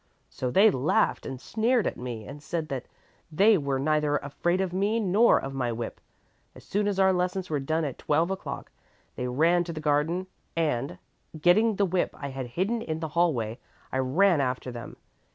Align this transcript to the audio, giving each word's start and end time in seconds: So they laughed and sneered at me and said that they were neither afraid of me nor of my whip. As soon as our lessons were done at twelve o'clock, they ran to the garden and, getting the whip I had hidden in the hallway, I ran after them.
So 0.31 0.49
they 0.49 0.71
laughed 0.71 1.27
and 1.27 1.39
sneered 1.39 1.85
at 1.85 1.95
me 1.95 2.25
and 2.25 2.41
said 2.41 2.69
that 2.69 2.87
they 3.31 3.55
were 3.55 3.77
neither 3.77 4.17
afraid 4.17 4.59
of 4.59 4.73
me 4.73 4.99
nor 4.99 5.37
of 5.39 5.53
my 5.53 5.71
whip. 5.71 6.01
As 6.55 6.63
soon 6.63 6.87
as 6.87 6.99
our 6.99 7.13
lessons 7.13 7.51
were 7.51 7.59
done 7.59 7.85
at 7.85 7.99
twelve 7.99 8.31
o'clock, 8.31 8.71
they 9.15 9.27
ran 9.27 9.63
to 9.65 9.73
the 9.73 9.79
garden 9.79 10.25
and, 10.57 10.97
getting 11.39 11.75
the 11.75 11.85
whip 11.85 12.15
I 12.17 12.29
had 12.29 12.47
hidden 12.57 12.81
in 12.81 12.99
the 12.99 13.09
hallway, 13.09 13.59
I 13.91 13.99
ran 13.99 14.41
after 14.41 14.71
them. 14.71 14.95